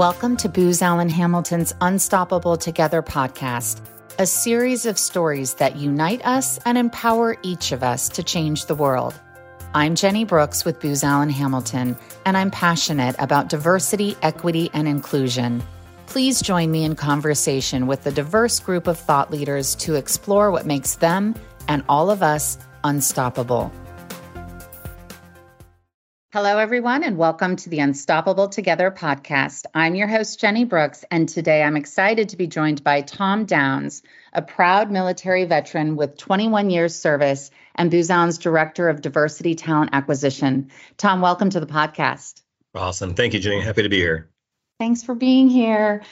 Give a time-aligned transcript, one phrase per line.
[0.00, 3.82] Welcome to Booz Allen Hamilton's Unstoppable Together podcast,
[4.18, 8.74] a series of stories that unite us and empower each of us to change the
[8.74, 9.12] world.
[9.74, 15.62] I'm Jenny Brooks with Booz Allen Hamilton, and I'm passionate about diversity, equity, and inclusion.
[16.06, 20.64] Please join me in conversation with a diverse group of thought leaders to explore what
[20.64, 21.34] makes them
[21.68, 23.70] and all of us unstoppable.
[26.32, 29.64] Hello, everyone, and welcome to the Unstoppable Together podcast.
[29.74, 34.04] I'm your host, Jenny Brooks, and today I'm excited to be joined by Tom Downs,
[34.32, 38.06] a proud military veteran with 21 years service and Booz
[38.38, 40.70] Director of Diversity Talent Acquisition.
[40.96, 42.42] Tom, welcome to the podcast.
[42.76, 43.16] Awesome.
[43.16, 43.60] Thank you, Jenny.
[43.60, 44.30] Happy to be here.
[44.78, 46.02] Thanks for being here.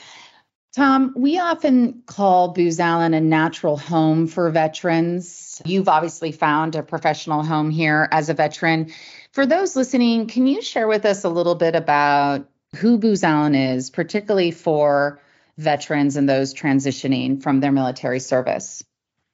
[0.75, 5.61] Tom, we often call Booz Allen a natural home for veterans.
[5.65, 8.91] You've obviously found a professional home here as a veteran.
[9.31, 13.55] For those listening, can you share with us a little bit about who Booz Allen
[13.55, 15.19] is, particularly for
[15.57, 18.83] veterans and those transitioning from their military service?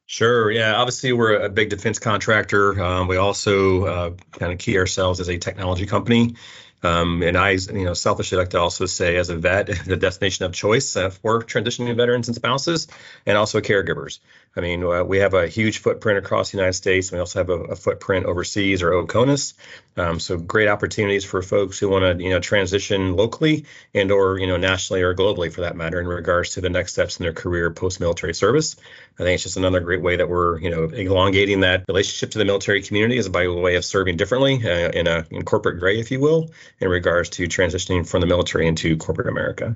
[0.06, 0.52] Sure.
[0.52, 0.76] Yeah.
[0.76, 2.82] Obviously, we're a big defense contractor.
[2.82, 6.36] Um, we also uh, kind of key ourselves as a technology company.
[6.84, 10.46] Um, and I, you know, selfishly like to also say, as a vet, the destination
[10.46, 12.88] of choice uh, for transitioning veterans and spouses,
[13.26, 14.20] and also caregivers.
[14.58, 17.10] I mean, uh, we have a huge footprint across the United States.
[17.10, 19.54] And we also have a, a footprint overseas or OCONUS.
[19.98, 24.40] Um, so great opportunities for folks who want to, you know, transition locally and or,
[24.40, 27.24] you know, nationally or globally for that matter in regards to the next steps in
[27.24, 28.76] their career post-military service.
[29.20, 32.38] I think it's just another great way that we're, you know, elongating that relationship to
[32.38, 36.00] the military community is by way of serving differently uh, in a in corporate gray,
[36.00, 39.76] if you will, in regards to transitioning from the military into corporate America.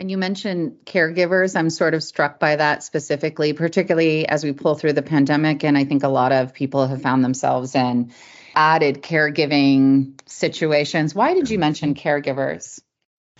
[0.00, 1.54] And you mentioned caregivers.
[1.54, 5.62] I'm sort of struck by that specifically, particularly as we pull through the pandemic.
[5.62, 8.10] And I think a lot of people have found themselves in
[8.54, 11.14] added caregiving situations.
[11.14, 12.80] Why did you mention caregivers?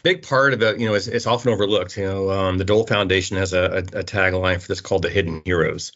[0.03, 1.97] Big part of it, you know, is it's often overlooked.
[1.97, 5.11] You know, um, the Dole Foundation has a, a, a tagline for this called "The
[5.11, 5.93] Hidden Heroes."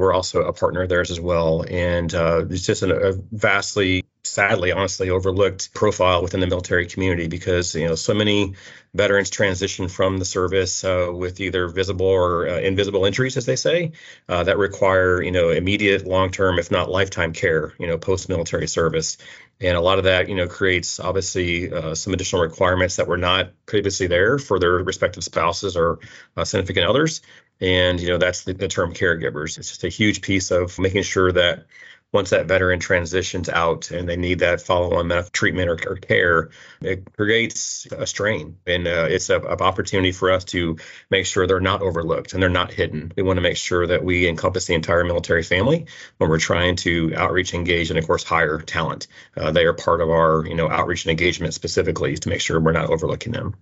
[0.00, 4.04] We're also a partner of theirs as well, and uh, it's just an, a vastly
[4.28, 8.54] sadly, honestly, overlooked profile within the military community because you know so many
[8.94, 13.56] veterans transition from the service uh, with either visible or uh, invisible injuries, as they
[13.56, 13.92] say,
[14.28, 19.18] uh, that require you know immediate, long-term, if not lifetime care, you know, post-military service.
[19.60, 23.16] And a lot of that, you know, creates obviously uh, some additional requirements that were
[23.16, 25.98] not previously there for their respective spouses or
[26.36, 27.22] uh, significant others.
[27.60, 29.58] And you know, that's the, the term caregivers.
[29.58, 31.66] It's just a huge piece of making sure that
[32.12, 37.12] once that veteran transitions out and they need that follow-on treatment or, or care, it
[37.14, 40.78] creates a strain, and uh, it's an opportunity for us to
[41.10, 43.12] make sure they're not overlooked and they're not hidden.
[43.16, 45.86] We want to make sure that we encompass the entire military family
[46.16, 49.06] when we're trying to outreach, engage, and of course hire talent.
[49.36, 52.58] Uh, they are part of our, you know, outreach and engagement specifically to make sure
[52.58, 53.54] we're not overlooking them.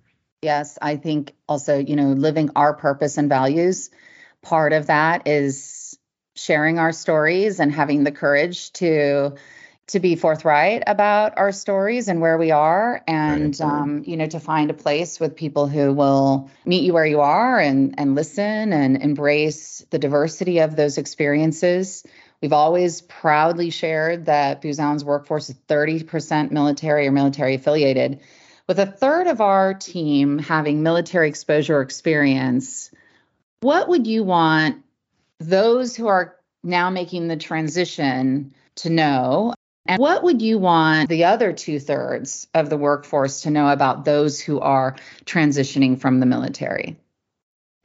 [0.42, 3.90] Yes, I think also, you know, living our purpose and values.
[4.42, 5.98] Part of that is
[6.36, 9.34] sharing our stories and having the courage to
[9.88, 14.40] to be forthright about our stories and where we are and um, you know to
[14.40, 18.72] find a place with people who will meet you where you are and and listen
[18.72, 22.04] and embrace the diversity of those experiences.
[22.42, 28.20] We've always proudly shared that Booz workforce is 30% military or military affiliated
[28.66, 32.90] with a third of our team having military exposure experience.
[33.60, 34.82] What would you want
[35.38, 39.54] those who are now making the transition to know?
[39.86, 44.04] And what would you want the other two thirds of the workforce to know about
[44.04, 46.96] those who are transitioning from the military?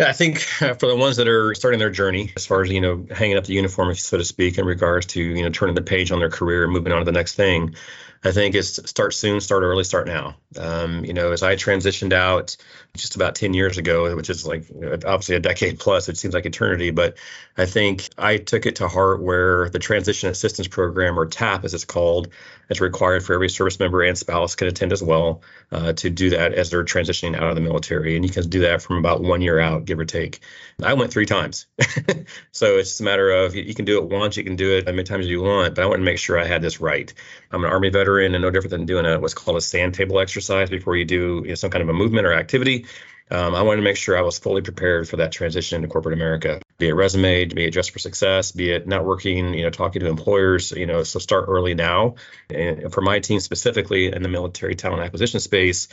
[0.01, 2.81] Yeah, I think for the ones that are starting their journey, as far as you
[2.81, 5.83] know, hanging up the uniform, so to speak, in regards to you know turning the
[5.83, 7.75] page on their career and moving on to the next thing,
[8.23, 10.35] I think it's start soon, start early, start now.
[10.57, 12.55] Um, you know, as I transitioned out
[12.93, 14.65] just about 10 years ago, which is like
[15.05, 17.17] obviously a decade plus, it seems like eternity, but
[17.57, 21.73] I think I took it to heart where the Transition Assistance Program, or TAP as
[21.73, 22.27] it's called,
[22.69, 25.41] is required for every service member and spouse can attend as well
[25.71, 28.15] uh, to do that as they're transitioning out of the military.
[28.15, 30.39] And you can do that from about one year out, give or take.
[30.81, 31.67] I went three times.
[32.51, 34.87] so it's just a matter of you can do it once, you can do it
[34.87, 36.79] as many times as you want, but I want to make sure I had this
[36.79, 37.13] right.
[37.51, 40.19] I'm an Army veteran and no different than doing a what's called a sand table
[40.19, 42.85] exercise before you do you know, some kind of a movement or activity.
[43.29, 46.13] Um, I wanted to make sure I was fully prepared for that transition into corporate
[46.13, 50.01] America, be it resume, be it just for success, be it networking, you know, talking
[50.01, 52.15] to employers, you know, so start early now.
[52.49, 55.87] And for my team specifically in the military talent acquisition space,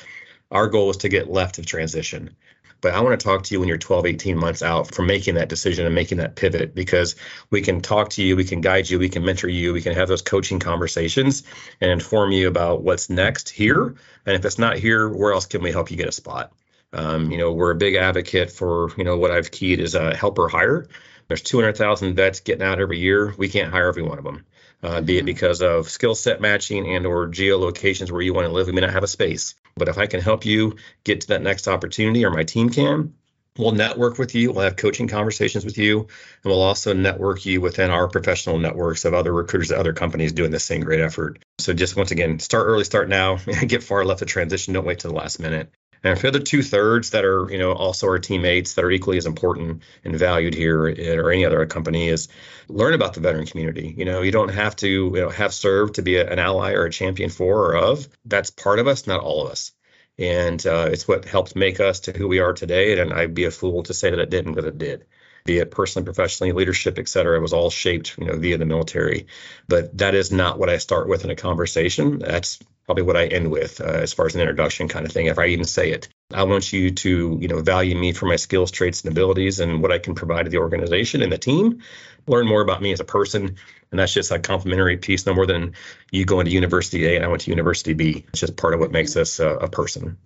[0.51, 2.35] our goal is to get left of transition.
[2.81, 5.35] But I want to talk to you when you're 12, 18 months out from making
[5.35, 7.17] that decision and making that pivot because
[7.51, 9.95] we can talk to you, we can guide you, we can mentor you, we can
[9.95, 11.43] have those coaching conversations
[11.81, 13.97] and inform you about what's next here.
[14.27, 16.53] And if it's not here, where else can we help you get a spot?
[16.93, 20.15] Um, you know, we're a big advocate for, you know, what I've keyed is a
[20.15, 20.87] helper hire.
[21.29, 23.35] There's 200,000 vets getting out every year.
[23.37, 24.47] We can't hire every one of them,
[24.83, 25.27] uh, be it mm-hmm.
[25.27, 28.67] because of skill set matching and or geolocations where you want to live.
[28.67, 31.43] We may not have a space, but if I can help you get to that
[31.43, 33.15] next opportunity or my team can,
[33.59, 34.53] we'll network with you.
[34.53, 36.09] We'll have coaching conversations with you, and
[36.45, 40.51] we'll also network you within our professional networks of other recruiters at other companies doing
[40.51, 41.39] the same great effort.
[41.59, 43.37] So just once again, start early, start now,
[43.67, 44.75] get far left of transition.
[44.75, 45.73] Don't wait to the last minute.
[46.05, 48.91] And for the other two thirds that are, you know, also our teammates that are
[48.91, 52.29] equally as important and valued here or any other company is
[52.69, 53.95] learn about the veteran community.
[53.97, 56.73] You know, you don't have to you know, have served to be a, an ally
[56.73, 58.09] or a champion for or of.
[58.25, 59.73] That's part of us, not all of us.
[60.19, 62.99] And uh, it's what helped make us to who we are today.
[62.99, 65.06] And I'd be a fool to say that it didn't, because it did
[65.44, 67.39] be it personally, professionally, leadership, et cetera.
[67.39, 69.29] It was all shaped, you know, via the military.
[69.67, 72.19] But that is not what I start with in a conversation.
[72.19, 75.26] That's probably what I end with uh, as far as an introduction kind of thing,
[75.26, 76.08] if I even say it.
[76.32, 79.82] I want you to, you know, value me for my skills, traits, and abilities and
[79.82, 81.82] what I can provide to the organization and the team.
[82.26, 83.56] Learn more about me as a person.
[83.90, 85.75] And that's just a complementary piece, no more than
[86.11, 88.25] you going to University A and I went to University B.
[88.29, 90.17] It's just part of what makes us a, a person.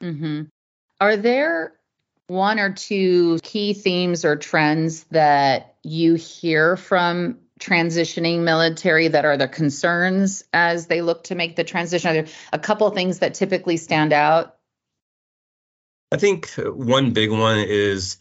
[0.00, 0.42] Mm-hmm.
[1.00, 1.72] Are there
[2.28, 9.36] one or two key themes or trends that you hear from transitioning military that are
[9.36, 12.10] the concerns as they look to make the transition?
[12.10, 14.56] Are there a couple things that typically stand out?
[16.10, 18.18] I think one big one is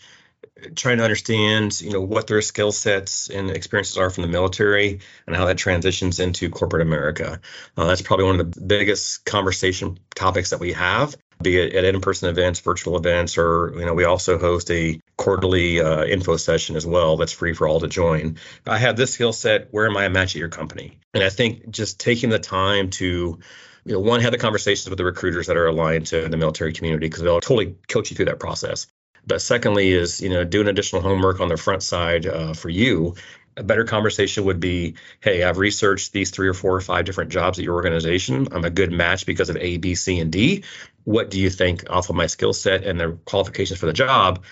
[0.76, 5.00] trying to understand, you know, what their skill sets and experiences are from the military
[5.28, 7.42] and how that transitions into corporate America.
[7.76, 11.84] Uh, that's probably one of the biggest conversation topics that we have be it at
[11.86, 16.76] in-person events, virtual events, or you know, we also host a quarterly uh, info session
[16.76, 18.38] as well that's free for all to join.
[18.66, 19.68] I have this skill set.
[19.72, 20.98] Where am I a match at your company?
[21.14, 23.40] And I think just taking the time to
[23.86, 26.74] you know, one, have the conversations with the recruiters that are aligned to the military
[26.74, 28.88] community because they'll totally coach you through that process.
[29.26, 33.16] But secondly, is you know doing additional homework on the front side uh, for you
[33.58, 37.32] a better conversation would be hey i've researched these three or four or five different
[37.32, 40.64] jobs at your organization i'm a good match because of a b c and d
[41.04, 44.44] what do you think off of my skill set and the qualifications for the job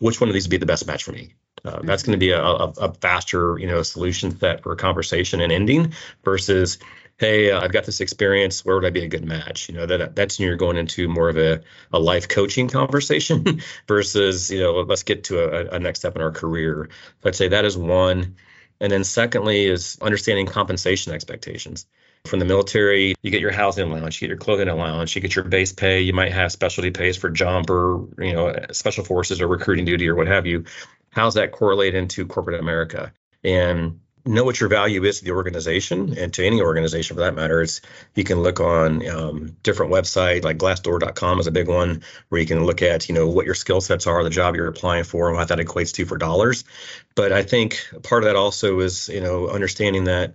[0.00, 2.18] which one of these would be the best match for me uh, that's going to
[2.18, 5.92] be a, a, a, faster you know solution set for a conversation and ending
[6.24, 6.78] versus
[7.20, 8.64] hey, uh, I've got this experience.
[8.64, 9.68] Where would I be a good match?
[9.68, 11.60] You know, that that's when you're going into more of a,
[11.92, 16.22] a life coaching conversation versus, you know, let's get to a, a next step in
[16.22, 16.88] our career.
[17.22, 18.36] So I'd say that is one.
[18.80, 21.86] And then secondly is understanding compensation expectations.
[22.26, 25.34] From the military, you get your housing allowance, you get your clothing allowance, you get
[25.34, 26.02] your base pay.
[26.02, 30.08] You might have specialty pays for jump or you know special forces or recruiting duty
[30.08, 30.64] or what have you.
[31.10, 33.12] How's that correlate into corporate America?
[33.42, 37.34] And know what your value is to the organization and to any organization for that
[37.34, 37.62] matter.
[37.62, 37.80] It's
[38.14, 42.46] you can look on um, different websites like Glassdoor.com is a big one where you
[42.46, 45.28] can look at you know what your skill sets are, the job you're applying for,
[45.28, 46.64] and what that equates to for dollars.
[47.14, 50.34] But I think part of that also is you know understanding that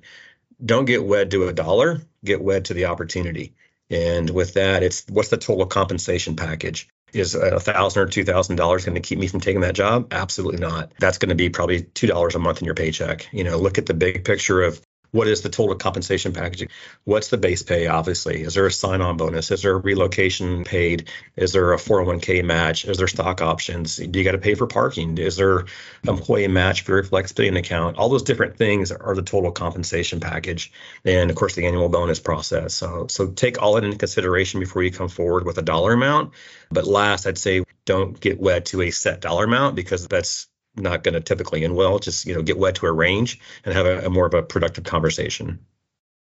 [0.63, 3.55] don't get wed to a dollar, get wed to the opportunity.
[3.89, 6.87] And with that, it's what's the total compensation package?
[7.15, 10.07] is a thousand or two thousand dollars going to keep me from taking that job?
[10.11, 10.91] Absolutely not.
[10.99, 13.27] That's going to be probably two dollars a month in your paycheck.
[13.31, 14.81] You know, look at the big picture of
[15.15, 16.69] what is the total compensation package?
[17.05, 17.87] What's the base pay?
[17.87, 19.49] Obviously, is there a sign-on bonus?
[19.49, 21.09] Is there a relocation paid?
[21.37, 22.83] Is there a 401k match?
[22.83, 23.95] Is there stock options?
[23.95, 25.17] Do you got to pay for parking?
[25.17, 25.65] Is there
[26.05, 27.97] employee match for your flex billing account?
[27.97, 30.73] All those different things are the total compensation package,
[31.05, 32.73] and of course the annual bonus process.
[32.73, 36.33] So, so take all that into consideration before you come forward with a dollar amount.
[36.69, 41.03] But last, I'd say don't get wed to a set dollar amount because that's not
[41.03, 41.99] going to typically end well.
[41.99, 44.43] Just you know, get wet to a range and have a, a more of a
[44.43, 45.59] productive conversation.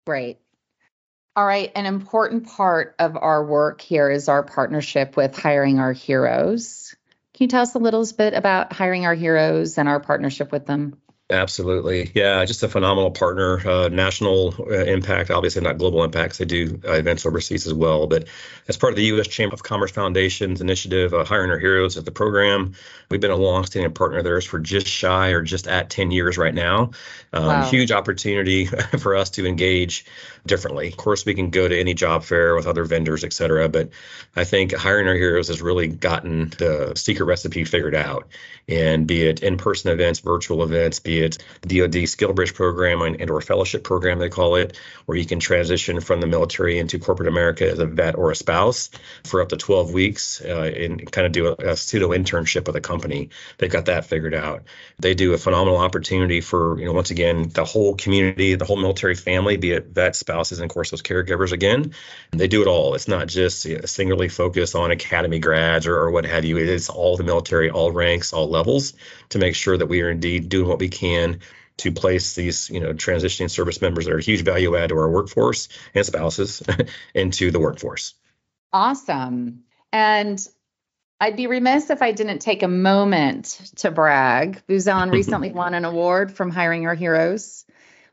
[0.07, 0.39] Right.
[1.37, 1.71] All right.
[1.75, 6.95] An important part of our work here is our partnership with Hiring Our Heroes.
[7.35, 10.67] Can you tell us a little bit about Hiring Our Heroes and our partnership with
[10.67, 11.01] them?
[11.31, 12.11] Absolutely.
[12.13, 13.67] Yeah, just a phenomenal partner.
[13.67, 16.39] Uh, national uh, impact, obviously not global impacts.
[16.39, 18.09] They do uh, events overseas as well.
[18.09, 18.27] But
[18.67, 19.29] as part of the U.S.
[19.29, 22.75] Chamber of Commerce Foundation's initiative, uh, Hiring Our Heroes at the program,
[23.11, 26.37] we've been a long-standing partner of theirs for just shy or just at 10 years
[26.37, 26.91] right now.
[27.33, 27.65] Um, wow.
[27.65, 28.67] Huge opportunity
[28.99, 30.05] for us to engage
[30.47, 30.89] differently.
[30.89, 33.69] Of course, we can go to any job fair with other vendors, et cetera.
[33.69, 33.91] But
[34.35, 38.29] I think Hiring Our Heroes has really gotten the secret recipe figured out.
[38.69, 43.03] And be it in-person events, virtual events, be be it the DoD Skill Bridge program
[43.03, 46.99] and, or fellowship program they call it, where you can transition from the military into
[46.99, 48.91] corporate America as a vet or a spouse
[49.25, 52.77] for up to 12 weeks uh, and kind of do a, a pseudo internship with
[52.77, 53.31] a company.
[53.59, 54.65] They've got that figured out.
[54.99, 58.77] They do a phenomenal opportunity for you know once again the whole community, the whole
[58.81, 61.53] military family, be it vets, spouses, and of course those caregivers.
[61.53, 61.93] Again,
[62.31, 62.95] they do it all.
[62.95, 66.57] It's not just you know, singularly focused on academy grads or, or what have you.
[66.57, 68.95] It's all the military, all ranks, all levels,
[69.31, 71.10] to make sure that we are indeed doing what we can
[71.81, 74.97] to place these, you know, transitioning service members that are a huge value add to
[74.97, 76.63] our workforce and spouses
[77.15, 78.15] into the workforce.
[78.73, 79.65] Awesome.
[79.93, 80.47] And
[81.21, 84.63] I'd be remiss if I didn't take a moment to brag.
[84.67, 87.65] Booz recently won an award from Hiring Our Heroes.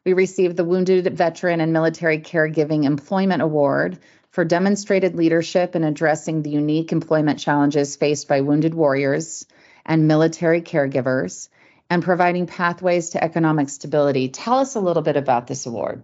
[0.06, 4.00] We received the Wounded Veteran and Military Caregiving Employment Award
[4.30, 9.46] for demonstrated leadership in addressing the unique employment challenges faced by wounded warriors
[9.86, 11.50] and military caregivers
[11.90, 14.30] and providing pathways to economic stability.
[14.30, 16.04] Tell us a little bit about this award.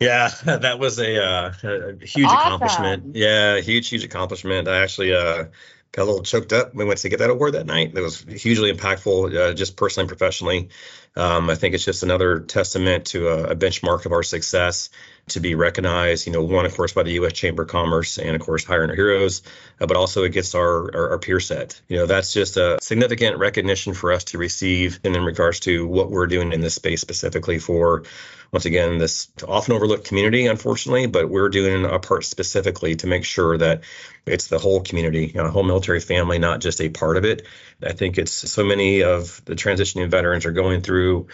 [0.00, 2.38] Yeah, that was a, uh, a huge awesome.
[2.38, 3.16] accomplishment.
[3.16, 4.68] Yeah, huge, huge accomplishment.
[4.68, 5.46] I actually uh,
[5.92, 7.92] got a little choked up we went to get that award that night.
[7.94, 10.68] It was hugely impactful, uh, just personally and professionally.
[11.16, 14.90] Um, I think it's just another testament to a, a, benchmark of our success
[15.28, 16.26] to be recognized.
[16.26, 17.32] You know, one of course by the U.S.
[17.32, 19.42] Chamber of Commerce and of course hiring our heroes,
[19.80, 21.80] uh, but also it gets our, our, our peer set.
[21.88, 25.88] You know, that's just a significant recognition for us to receive, and in regards to
[25.88, 28.04] what we're doing in this space specifically for
[28.50, 33.24] once again, this often overlooked community, unfortunately, but we're doing our part specifically to make
[33.24, 33.82] sure that
[34.24, 37.46] it's the whole community, you know, whole military family, not just a part of it.
[37.82, 41.28] I think it's so many of the transitioning veterans are going through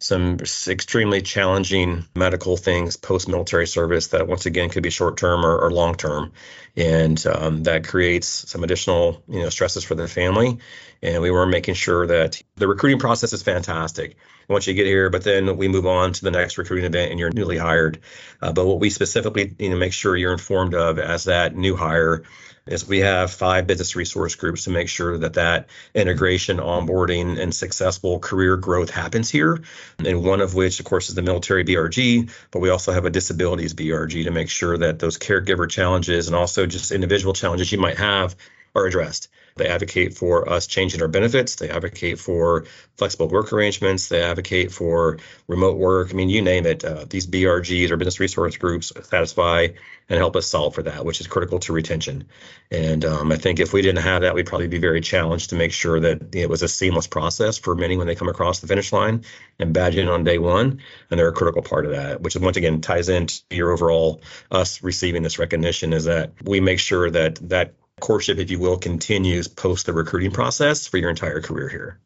[0.00, 0.38] some
[0.68, 5.58] extremely challenging medical things post military service that once again could be short term or,
[5.58, 6.32] or long term
[6.76, 10.58] and um, that creates some additional you know stresses for the family.
[11.02, 14.16] And we were making sure that the recruiting process is fantastic
[14.48, 17.18] once you get here but then we move on to the next recruiting event and
[17.18, 17.98] you're newly hired.
[18.40, 21.74] Uh, but what we specifically you know make sure you're informed of as that new
[21.74, 22.22] hire
[22.72, 27.54] is we have five business resource groups to make sure that that integration, onboarding, and
[27.54, 29.62] successful career growth happens here.
[29.98, 33.10] And one of which, of course, is the military BRG, but we also have a
[33.10, 37.78] disabilities BRG to make sure that those caregiver challenges and also just individual challenges you
[37.78, 38.36] might have
[38.74, 39.28] are addressed.
[39.58, 41.56] They advocate for us changing our benefits.
[41.56, 42.64] They advocate for
[42.96, 44.08] flexible work arrangements.
[44.08, 46.10] They advocate for remote work.
[46.10, 46.84] I mean, you name it.
[46.84, 49.68] Uh, these BRGs or business resource groups satisfy
[50.08, 52.24] and help us solve for that, which is critical to retention.
[52.70, 55.56] And um, I think if we didn't have that, we'd probably be very challenged to
[55.56, 58.66] make sure that it was a seamless process for many when they come across the
[58.66, 59.24] finish line
[59.58, 60.80] and badge in on day one.
[61.10, 64.82] And they're a critical part of that, which once again ties into your overall us
[64.82, 69.48] receiving this recognition is that we make sure that that courtship, if you will, continues
[69.48, 72.00] post the recruiting process for your entire career here.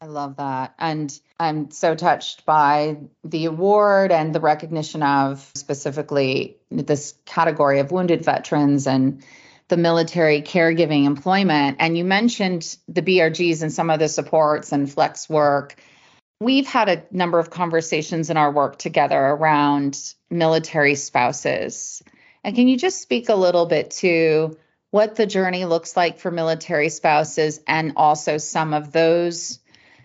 [0.00, 0.74] I love that.
[0.78, 7.90] And I'm so touched by the award and the recognition of specifically this category of
[7.90, 9.24] wounded veterans and
[9.68, 11.78] the military caregiving employment.
[11.80, 15.76] And you mentioned the BRGs and some of the supports and flex work.
[16.40, 19.98] We've had a number of conversations in our work together around
[20.30, 22.02] military spouses.
[22.44, 24.56] And can you just speak a little bit to
[24.90, 29.58] what the journey looks like for military spouses and also some of those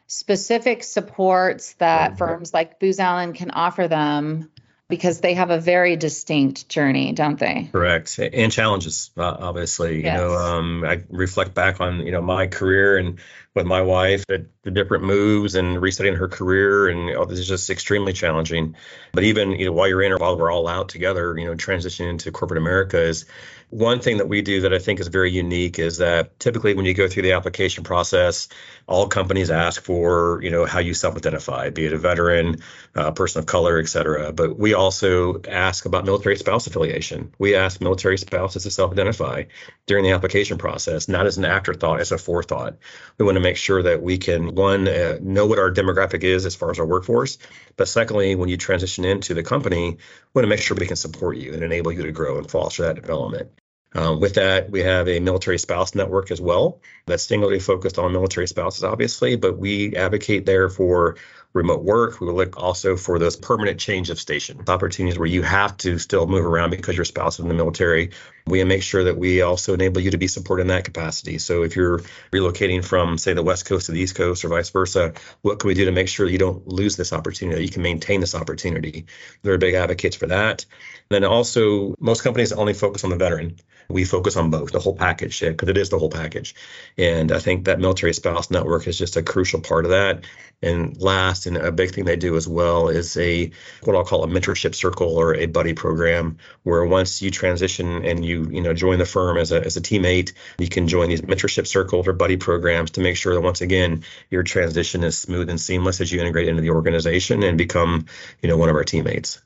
[0.08, 4.52] specific supports that firms like Booz Allen can offer them
[4.92, 7.70] because they have a very distinct journey, don't they?
[7.72, 10.04] Correct, and challenges, uh, obviously.
[10.04, 10.20] Yes.
[10.20, 13.20] You know, um, I reflect back on you know my career and
[13.56, 17.48] with my wife, the, different moves and resetting her career, and you know, this is
[17.48, 18.76] just extremely challenging.
[19.14, 21.56] But even you know while you're in or while we're all out together, you know,
[21.56, 23.26] transitioning into corporate America is
[23.72, 26.86] one thing that we do that I think is very unique is that typically when
[26.86, 28.50] you go through the application process,
[28.86, 32.62] all companies ask for, you know, how you self-identify, be it a veteran,
[32.96, 34.34] a person of color, et cetera.
[34.34, 37.34] But we also ask about military spouse affiliation.
[37.40, 39.46] We ask military spouses to self-identify
[39.86, 42.76] during the application process, not as an afterthought, as a forethought.
[43.18, 46.46] We want to make sure that we can, one, uh, know what our demographic is
[46.46, 47.38] as far as our workforce.
[47.78, 49.98] But secondly, when you transition into the company, we
[50.40, 52.84] want to make sure we can support you and enable you to grow and foster
[52.84, 53.50] that development.
[53.94, 58.14] Uh, with that, we have a military spouse network as well that's singularly focused on
[58.14, 61.18] military spouses, obviously, but we advocate there for
[61.54, 62.22] remote work.
[62.22, 66.26] We look also for those permanent change of station opportunities where you have to still
[66.26, 68.12] move around because your spouse is in the military
[68.48, 71.38] we make sure that we also enable you to be supported in that capacity.
[71.38, 72.00] So if you're
[72.32, 75.68] relocating from, say, the West Coast to the East Coast or vice versa, what can
[75.68, 79.06] we do to make sure you don't lose this opportunity, you can maintain this opportunity?
[79.42, 80.66] They're big advocates for that.
[81.10, 83.58] Then also, most companies only focus on the veteran.
[83.90, 86.56] We focus on both, the whole package, because it is the whole package.
[86.98, 90.24] And I think that military spouse network is just a crucial part of that.
[90.62, 93.52] And last, and a big thing they do as well is a
[93.84, 98.24] what I'll call a mentorship circle or a buddy program, where once you transition and
[98.24, 101.22] you you know join the firm as a as a teammate, you can join these
[101.22, 105.50] mentorship circles or buddy programs to make sure that once again your transition is smooth
[105.50, 108.06] and seamless as you integrate into the organization and become
[108.42, 109.42] you know one of our teammates.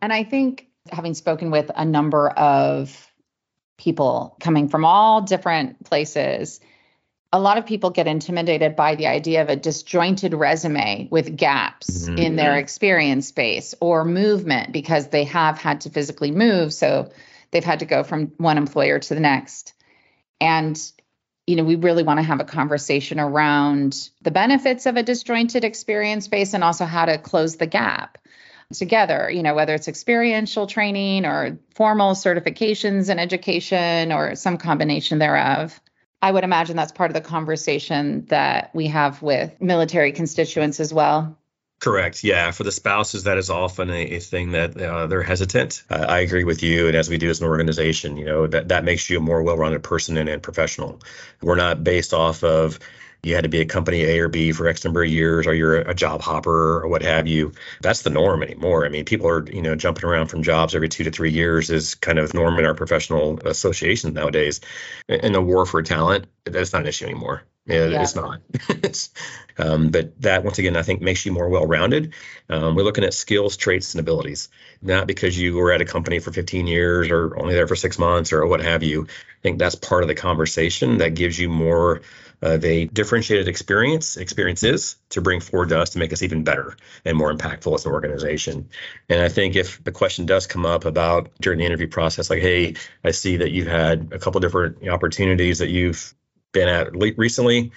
[0.00, 3.10] And I think having spoken with a number of
[3.76, 6.60] people coming from all different places
[7.32, 12.08] a lot of people get intimidated by the idea of a disjointed resume with gaps
[12.08, 12.18] mm-hmm.
[12.18, 16.74] in their experience base or movement because they have had to physically move.
[16.74, 17.10] So
[17.50, 19.74] they've had to go from one employer to the next.
[20.40, 20.80] And,
[21.46, 25.64] you know, we really want to have a conversation around the benefits of a disjointed
[25.64, 28.18] experience base and also how to close the gap
[28.72, 35.18] together, you know, whether it's experiential training or formal certifications in education or some combination
[35.18, 35.80] thereof.
[36.22, 40.92] I would imagine that's part of the conversation that we have with military constituents as
[40.92, 41.36] well.
[41.80, 42.22] Correct.
[42.22, 42.50] Yeah.
[42.50, 45.82] For the spouses, that is often a, a thing that uh, they're hesitant.
[45.88, 46.88] Uh, I agree with you.
[46.88, 49.42] And as we do as an organization, you know, that, that makes you a more
[49.42, 51.00] well rounded person and, and professional.
[51.40, 52.78] We're not based off of
[53.22, 55.54] you had to be a company A or B for X number of years, or
[55.54, 57.52] you're a job hopper or what have you.
[57.80, 58.84] That's the norm anymore.
[58.86, 61.70] I mean, people are, you know, jumping around from jobs every two to three years
[61.70, 64.60] is kind of norm in our professional associations nowadays.
[65.08, 67.42] In the war for talent, that's not an issue anymore.
[67.70, 68.02] It, yeah.
[68.02, 68.40] It's not.
[68.68, 69.10] it's,
[69.58, 72.14] um, but that, once again, I think makes you more well rounded.
[72.48, 74.48] Um, we're looking at skills, traits, and abilities,
[74.82, 77.98] not because you were at a company for 15 years or only there for six
[77.98, 79.02] months or what have you.
[79.04, 82.02] I think that's part of the conversation that gives you more
[82.42, 86.76] of a differentiated experience, experiences to bring forward to us to make us even better
[87.04, 88.68] and more impactful as an organization.
[89.08, 92.40] And I think if the question does come up about during the interview process, like,
[92.40, 92.74] hey,
[93.04, 96.14] I see that you've had a couple different opportunities that you've
[96.52, 97.72] been at recently,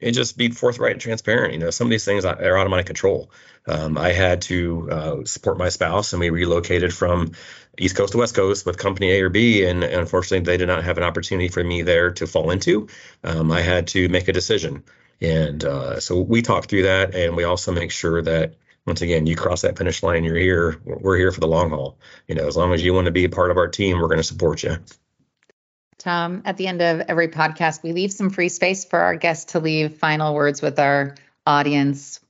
[0.00, 1.54] and just be forthright and transparent.
[1.54, 3.30] You know, some of these things are out of my control.
[3.66, 7.32] Um, I had to uh, support my spouse, and we relocated from
[7.78, 10.68] East Coast to West Coast with company A or B, and, and unfortunately, they did
[10.68, 12.88] not have an opportunity for me there to fall into.
[13.22, 14.84] Um, I had to make a decision,
[15.20, 18.54] and uh, so we talked through that, and we also make sure that
[18.86, 20.78] once again, you cross that finish line, you're here.
[20.84, 21.98] We're here for the long haul.
[22.28, 24.08] You know, as long as you want to be a part of our team, we're
[24.08, 24.76] going to support you.
[26.04, 29.52] Tom, at the end of every podcast, we leave some free space for our guests
[29.52, 31.14] to leave final words with our
[31.46, 32.20] audience.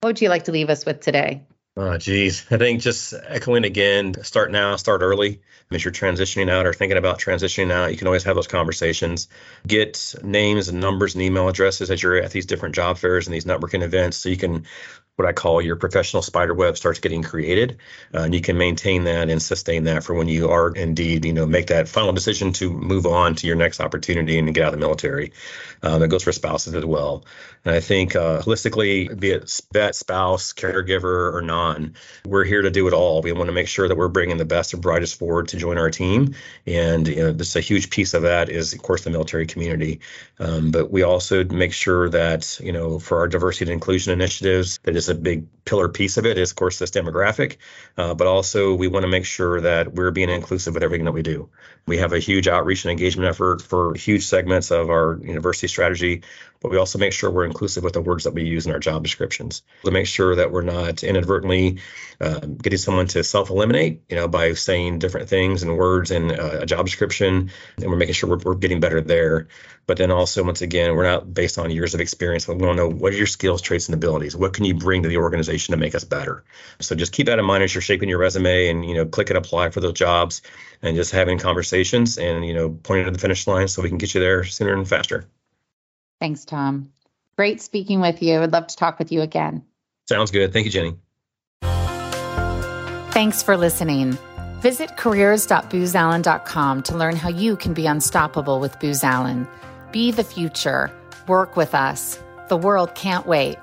[0.00, 1.46] What would you like to leave us with today?
[1.76, 2.44] Oh, geez.
[2.50, 5.40] I think just echoing again, start now, start early.
[5.70, 9.28] As you're transitioning out or thinking about transitioning out, you can always have those conversations.
[9.66, 13.34] Get names and numbers and email addresses as you're at these different job fairs and
[13.34, 14.66] these networking events so you can
[15.16, 17.78] what I call your professional spider web starts getting created,
[18.14, 21.34] uh, and you can maintain that and sustain that for when you are indeed, you
[21.34, 24.72] know, make that final decision to move on to your next opportunity and get out
[24.72, 25.32] of the military.
[25.82, 27.24] Um, that goes for spouses as well.
[27.64, 31.94] And I think uh, holistically, be it vet, spouse, caregiver, or non,
[32.24, 33.20] we're here to do it all.
[33.20, 35.78] We want to make sure that we're bringing the best and brightest forward to join
[35.78, 36.34] our team,
[36.66, 40.00] and you know, this a huge piece of that is, of course, the military community.
[40.38, 44.78] Um, but we also make sure that you know, for our diversity and inclusion initiatives,
[44.84, 47.56] that is a big pillar piece of it is, of course, this demographic.
[47.96, 51.12] Uh, but also, we want to make sure that we're being inclusive with everything that
[51.12, 51.48] we do.
[51.86, 56.22] We have a huge outreach and engagement effort for huge segments of our university strategy,
[56.60, 58.78] but we also make sure we're inclusive with the words that we use in our
[58.78, 61.78] job descriptions to make sure that we're not inadvertently
[62.20, 66.58] uh, getting someone to self-eliminate, you know, by saying different things and words in uh,
[66.62, 69.48] a job description, and we're making sure we're, we're getting better there.
[69.86, 72.46] But then also, once again, we're not based on years of experience.
[72.46, 74.36] We want to know what are your skills, traits, and abilities.
[74.36, 76.44] What can you bring to the organization to make us better?
[76.80, 79.30] So just keep that in mind as you're shaping your resume and you know, click
[79.30, 80.42] and apply for those jobs,
[80.82, 83.98] and just having conversations and you know, pointing to the finish line so we can
[83.98, 85.26] get you there sooner and faster.
[86.20, 86.92] Thanks, Tom.
[87.36, 88.40] Great speaking with you.
[88.40, 89.64] I'd love to talk with you again.
[90.08, 90.52] Sounds good.
[90.52, 90.96] Thank you, Jenny.
[93.12, 94.16] Thanks for listening.
[94.60, 99.48] Visit careers.boozallen.com to learn how you can be unstoppable with Booz Allen.
[99.92, 100.90] Be the future.
[101.28, 102.18] Work with us.
[102.48, 103.58] The world can't wait.